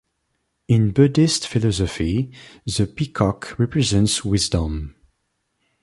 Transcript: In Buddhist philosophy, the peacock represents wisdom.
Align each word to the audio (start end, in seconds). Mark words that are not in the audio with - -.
In 0.67 0.93
Buddhist 0.95 1.47
philosophy, 1.47 2.31
the 2.65 2.87
peacock 2.87 3.53
represents 3.59 4.25
wisdom. 4.25 4.95